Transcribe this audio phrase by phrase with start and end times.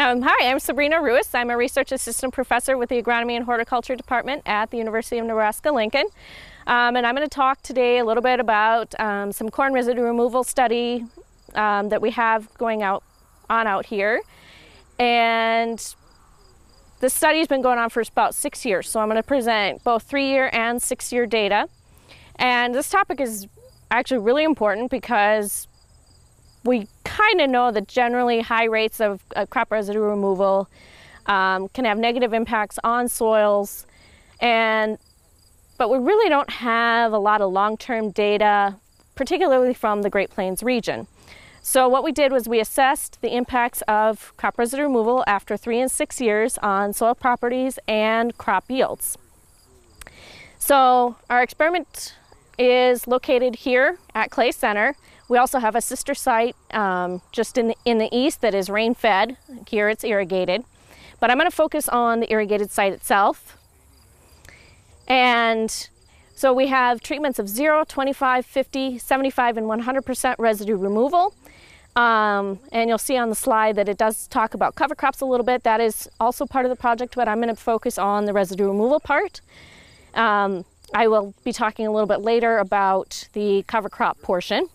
[0.00, 1.34] Um, hi, I'm Sabrina Ruis.
[1.34, 5.26] I'm a research assistant professor with the Agronomy and Horticulture Department at the University of
[5.26, 6.06] Nebraska-Lincoln.
[6.66, 10.00] Um, and I'm going to talk today a little bit about um, some corn residue
[10.00, 11.04] removal study
[11.54, 13.04] um, that we have going out
[13.50, 14.22] on out here.
[14.98, 15.78] And
[17.00, 20.04] this study's been going on for about six years, so I'm going to present both
[20.04, 21.68] three-year and six-year data.
[22.36, 23.48] And this topic is
[23.90, 25.68] actually really important because
[26.64, 30.68] we kind of know that generally high rates of uh, crop residue removal
[31.26, 33.86] um, can have negative impacts on soils
[34.40, 34.96] and
[35.76, 38.76] but we really don't have a lot of long-term data
[39.16, 41.06] particularly from the Great Plains region.
[41.62, 45.80] So what we did was we assessed the impacts of crop residue removal after three
[45.80, 49.18] and six years on soil properties and crop yields.
[50.58, 52.14] So our experiment
[52.58, 54.94] is located here at Clay Center
[55.30, 58.68] we also have a sister site um, just in the, in the east that is
[58.68, 59.36] rain fed.
[59.68, 60.64] Here it's irrigated.
[61.20, 63.56] But I'm going to focus on the irrigated site itself.
[65.06, 65.88] And
[66.34, 71.32] so we have treatments of 0, 25, 50, 75, and 100% residue removal.
[71.94, 75.26] Um, and you'll see on the slide that it does talk about cover crops a
[75.26, 75.62] little bit.
[75.62, 78.66] That is also part of the project, but I'm going to focus on the residue
[78.66, 79.40] removal part.
[80.14, 84.68] Um, I will be talking a little bit later about the cover crop portion.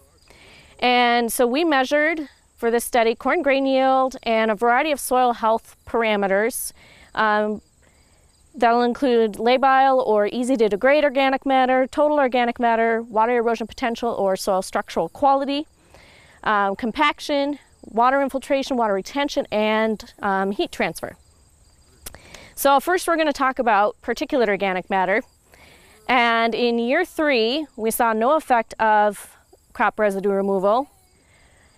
[0.80, 5.34] And so we measured for this study corn grain yield and a variety of soil
[5.34, 6.72] health parameters.
[7.14, 7.62] Um,
[8.54, 14.14] that'll include labile or easy to degrade organic matter, total organic matter, water erosion potential
[14.14, 15.68] or soil structural quality,
[16.44, 21.18] um, compaction, water infiltration, water retention, and um, heat transfer.
[22.56, 25.22] So first we're going to talk about particulate organic matter.
[26.08, 29.36] And in year three, we saw no effect of
[29.76, 30.90] crop residue removal.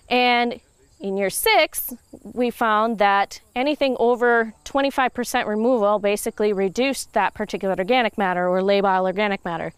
[0.07, 0.61] And
[0.99, 8.17] in year six, we found that anything over 25% removal basically reduced that particulate organic
[8.17, 9.73] matter or labile organic matter.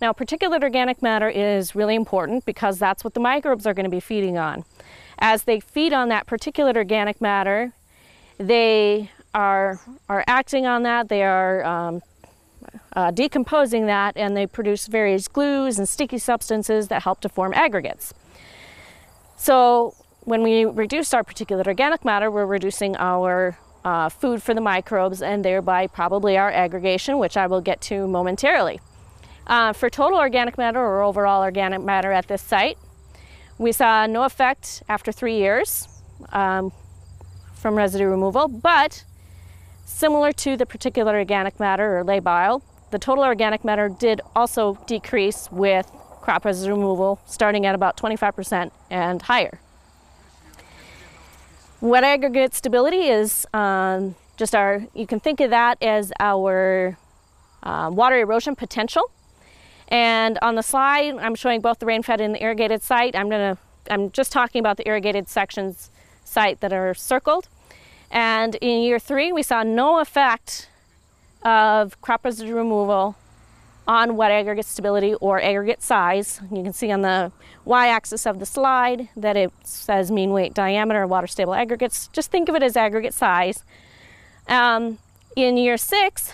[0.00, 3.90] Now, particulate organic matter is really important because that's what the microbes are going to
[3.90, 4.64] be feeding on.
[5.18, 7.72] As they feed on that particulate organic matter,
[8.38, 12.02] they are, are acting on that, they are um,
[12.94, 17.52] uh, decomposing that and they produce various glues and sticky substances that help to form
[17.54, 18.12] aggregates.
[19.36, 24.60] So when we reduce our particulate organic matter, we're reducing our uh, food for the
[24.60, 28.80] microbes and thereby probably our aggregation, which I will get to momentarily.
[29.46, 32.78] Uh, for total organic matter or overall organic matter at this site,
[33.58, 35.88] we saw no effect after three years
[36.32, 36.72] um,
[37.54, 39.04] from residue removal, but
[39.84, 45.50] similar to the particulate organic matter or labile, the total organic matter did also decrease
[45.50, 49.58] with crop residue removal starting at about 25% and higher.
[51.80, 56.96] Wet aggregate stability is um, just our, you can think of that as our
[57.62, 59.10] uh, water erosion potential.
[59.88, 63.16] And on the slide, I'm showing both the rain-fed and the irrigated site.
[63.16, 63.58] I'm gonna,
[63.90, 65.90] I'm just talking about the irrigated sections
[66.24, 67.48] site that are circled.
[68.10, 70.68] And in year three, we saw no effect
[71.44, 73.16] of crop residue removal
[73.86, 76.40] on wet aggregate stability or aggregate size.
[76.52, 77.32] You can see on the
[77.64, 82.08] y-axis of the slide that it says mean weight diameter water stable aggregates.
[82.08, 83.64] Just think of it as aggregate size.
[84.48, 84.98] Um,
[85.36, 86.32] in year six,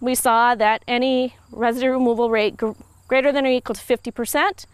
[0.00, 2.70] we saw that any residue removal rate gr
[3.08, 4.64] greater than or equal to 50%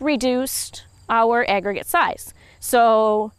[0.00, 2.34] reduced our aggregate size.
[2.58, 3.30] So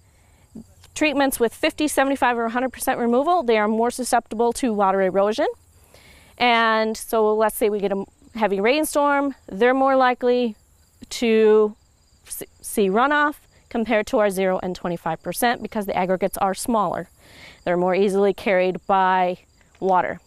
[0.94, 5.48] treatments with 50, 75, or 100% removal, they are more susceptible to water erosion.
[6.38, 10.56] And so let's say we get a heavy rainstorm, they're more likely
[11.10, 11.76] to
[12.62, 13.36] see runoff
[13.70, 17.10] compared to our 0 and 25% because the aggregates are smaller.
[17.64, 19.40] They're more easily carried by
[19.80, 20.20] water.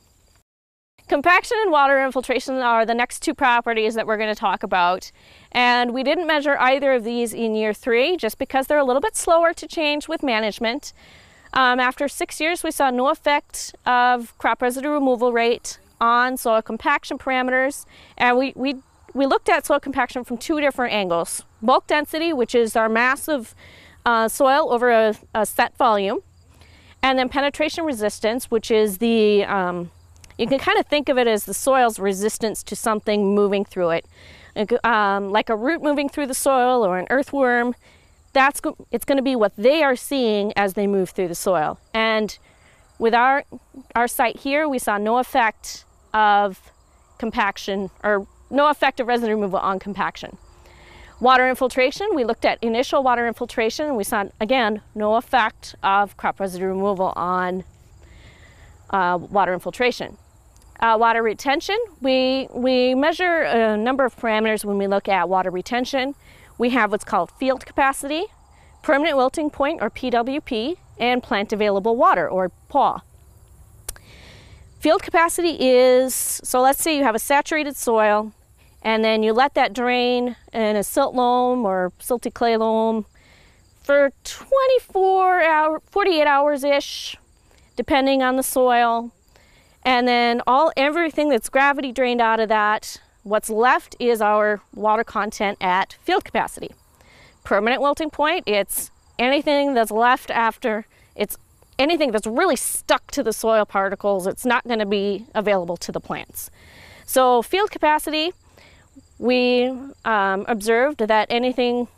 [1.09, 5.11] Compaction and water infiltration are the next two properties that we're going to talk about.
[5.53, 9.01] And we didn't measure either of these in year three just because they're a little
[9.01, 10.93] bit slower to change with management.
[11.55, 16.63] Um, after six years, we saw no effect of crop residue removal rate on soil
[16.63, 17.85] compaction parameters.
[18.17, 18.77] And we, we,
[19.15, 21.43] we looked at soil compaction from two different angles.
[21.63, 23.55] Bulk density, which is our mass of
[24.07, 26.21] uh, soil over a, a, set volume.
[27.03, 29.91] And then penetration resistance, which is the, um,
[30.39, 33.91] you can kind of think of it as the soil's resistance to something moving through
[33.91, 34.07] it.
[34.85, 37.75] Um, like a root moving through the soil or an earthworm,
[38.33, 38.61] that's
[38.91, 41.79] it's going to be what they are seeing as they move through the soil.
[41.95, 42.37] And
[42.99, 43.45] with our,
[43.95, 45.85] our site here, we saw no effect
[46.19, 46.73] of
[47.19, 50.37] compaction or no effect of residue removal on compaction.
[51.21, 56.17] Water infiltration, we looked at initial water infiltration and we saw, again, no effect of
[56.17, 57.65] crop residue removal on
[58.91, 60.17] uh, water infiltration.
[60.81, 65.51] Uh, water retention, we, we measure a number of parameters when we look at water
[65.51, 66.15] retention.
[66.57, 68.25] We have what's called field capacity,
[68.83, 73.03] permanent wilting point or PWP, and plant available water or PAW.
[74.81, 78.33] Field capacity is, so let's say you have a saturated soil
[78.83, 83.05] and then you let that drain in a silt loam or silty clay loam
[83.83, 87.17] for 24 hour 48 hours ish
[87.75, 89.11] depending on the soil.
[89.85, 95.05] And then all everything that's gravity drained out of that what's left is our water
[95.05, 96.71] content at field capacity.
[97.43, 100.87] Permanent wilting point it's anything that's left after
[101.17, 101.37] it's
[101.79, 105.93] anything that's really stuck to the soil particles it's not going to be available to
[105.93, 106.51] the plants
[107.07, 108.33] so field capacity
[109.19, 109.67] we
[110.05, 111.89] um, observed that anything,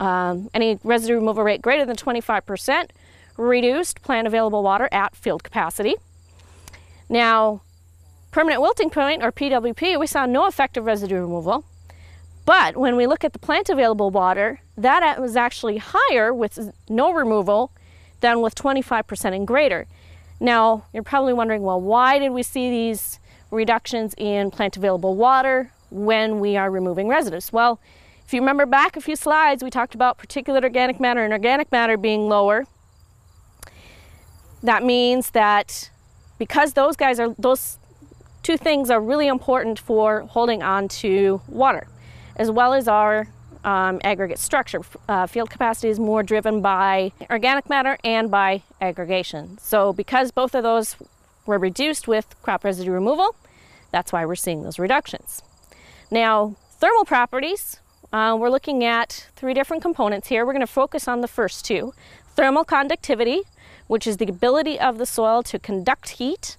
[0.00, 2.90] um, any residue removal rate greater than 25%
[3.36, 5.94] reduced plant available water at field capacity.
[7.08, 7.60] Now,
[8.30, 11.64] permanent wilting point, or PWP, we saw no effective residue removal.
[12.44, 17.12] But when we look at the plant available water, that was actually higher with no
[17.12, 17.72] removal
[18.20, 19.86] than with 25% and greater.
[20.40, 23.18] Now, you're probably wondering, well, why did we see these
[23.50, 27.52] reductions in plant available water when we are removing residues?
[27.52, 27.80] Well,
[28.24, 31.72] if you remember back a few slides, we talked about particulate organic matter and organic
[31.72, 32.66] matter being lower.
[34.62, 35.90] That means that
[36.38, 37.78] because those guys are, those
[38.42, 41.88] two things are really important for holding on to water,
[42.36, 43.28] as well as our
[43.64, 44.80] um, aggregate structure.
[45.08, 49.58] Uh, field capacity is more driven by organic matter and by aggregation.
[49.58, 50.96] So because both of those
[51.46, 53.34] were reduced with crop residue removal,
[53.90, 55.42] that's why we're seeing those reductions.
[56.10, 57.80] Now, thermal properties,
[58.12, 60.46] uh, we're looking at three different components here.
[60.46, 61.92] We're going to focus on the first two.
[62.34, 63.42] Thermal conductivity,
[63.86, 66.56] which is the ability of the soil to conduct heat.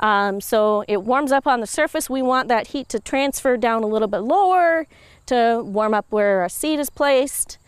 [0.00, 2.10] Um, so it warms up on the surface.
[2.10, 4.86] We want that heat to transfer down a little bit lower
[5.26, 7.58] to warm up where a seed is placed.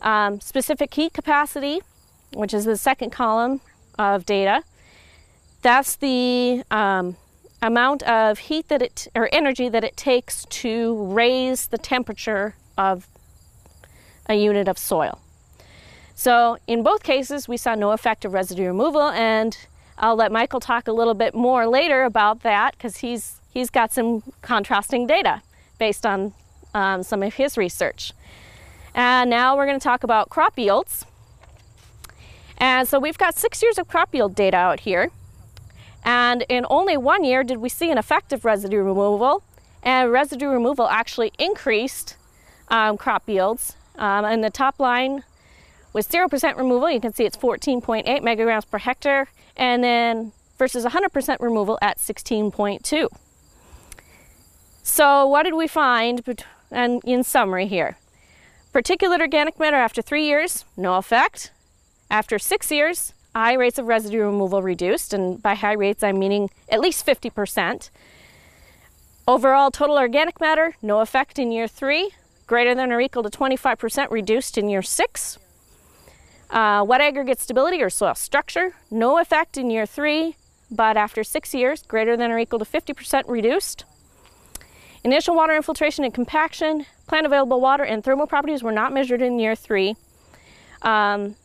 [0.00, 1.80] Um, specific heat capacity,
[2.32, 3.60] which is the second column
[3.98, 4.62] of data.
[5.62, 7.16] That's the um,
[7.60, 13.08] amount of heat that it or energy that it takes to raise the temperature of
[14.28, 15.20] a unit of soil.
[16.14, 19.56] So in both cases, we saw no effect of residue removal, and
[19.98, 23.92] I'll let Michael talk a little bit more later about that because he's he's got
[23.92, 25.42] some contrasting data
[25.78, 26.34] based on
[26.74, 28.12] um, some of his research.
[28.94, 31.04] And now we're going to talk about crop yields.
[32.56, 35.10] And so we've got six years of crop yield data out here.
[36.04, 39.42] And in only one year did we see an effective residue removal,
[39.82, 42.16] and residue removal actually increased
[42.68, 43.76] um, crop yields.
[43.96, 45.24] Um, and the top line
[45.92, 51.40] was 0% removal, you can see it's 14.8 megagrams per hectare, and then versus 100%
[51.40, 53.08] removal at 16.2.
[54.82, 56.24] So what did we find
[56.70, 57.96] and in summary here?
[58.72, 61.50] Particulate organic matter after three years, no effect.
[62.10, 66.50] After six years, high rates of residue removal reduced, and by high rates I'm meaning
[66.68, 67.90] at least 50%.
[69.26, 72.10] Overall total organic matter, no effect in year three,
[72.46, 75.38] greater than or equal to 25% reduced in year six.
[76.50, 80.36] Uh, wet aggregate stability or soil structure, no effect in year three,
[80.70, 83.84] but after six years, greater than or equal to 50% reduced.
[85.04, 89.38] Initial water infiltration and compaction, plant available water and thermal properties were not measured in
[89.38, 89.96] year three.
[90.82, 91.36] Um,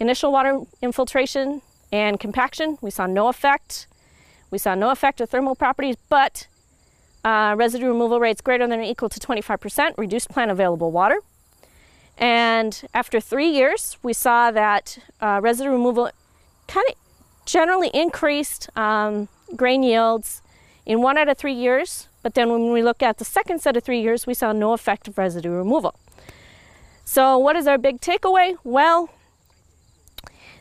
[0.00, 1.60] Initial water infiltration
[1.92, 3.86] and compaction, we saw no effect.
[4.50, 6.46] We saw no effect of thermal properties, but
[7.22, 11.20] uh, residue removal rates greater than or equal to 25% reduced plant available water.
[12.16, 16.10] And after three years, we saw that uh, residue removal
[16.66, 16.94] kind of
[17.44, 20.40] generally increased um, grain yields
[20.86, 22.08] in one out of three years.
[22.22, 24.72] But then when we look at the second set of three years, we saw no
[24.72, 25.94] effect of residue removal.
[27.04, 28.56] So what is our big takeaway?
[28.62, 29.10] Well,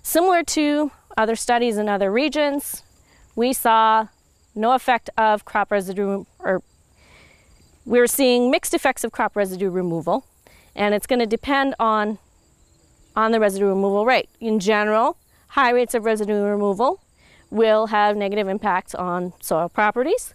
[0.01, 2.83] Similar to other studies in other regions,
[3.35, 4.07] we saw
[4.55, 6.63] no effect of crop residue, or
[7.85, 10.25] we're seeing mixed effects of crop residue removal,
[10.75, 12.17] and it's going to depend on,
[13.15, 14.29] on the residue removal rate.
[14.39, 15.17] In general,
[15.49, 17.01] high rates of residue removal
[17.51, 20.33] will have negative impacts on soil properties,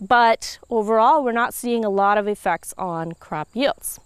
[0.00, 4.00] but overall, we're not seeing a lot of effects on crop yields.